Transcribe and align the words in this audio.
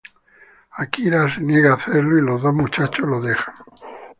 Akira 0.83 1.29
se 1.29 1.39
niega 1.41 1.69
a 1.69 1.75
hacerlo 1.75 2.17
y 2.17 2.21
los 2.23 2.41
dos 2.41 2.55
muchachos 2.55 3.07
lo 3.07 3.21
dejan. 3.21 3.53